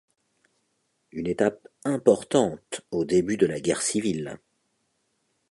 Une 1.11 1.27
étape 1.27 1.67
importante 1.83 2.81
au 2.89 3.05
début 3.05 3.37
de 3.37 3.45
la 3.45 3.59
guerre 3.59 3.83
civile. 3.83 4.39